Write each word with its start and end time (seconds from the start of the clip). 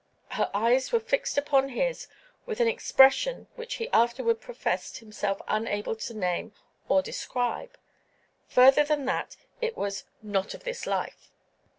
Her 0.29 0.49
eyes 0.51 0.91
were 0.91 0.99
fixed 0.99 1.37
upon 1.37 1.69
his 1.69 2.07
with 2.47 2.59
an 2.59 2.67
expression 2.67 3.45
which 3.55 3.75
he 3.75 3.87
afterward 3.91 4.41
professed 4.41 4.97
himself 4.97 5.39
unable 5.47 5.95
to 5.97 6.13
name 6.15 6.53
or 6.89 7.03
describe, 7.03 7.77
further 8.47 8.83
than 8.83 9.05
that 9.05 9.35
it 9.61 9.77
was 9.77 10.05
"not 10.23 10.55
of 10.55 10.63
this 10.63 10.87
life." 10.87 11.29